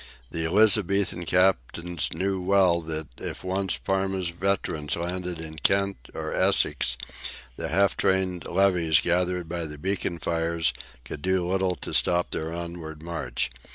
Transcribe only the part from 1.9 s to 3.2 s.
knew well that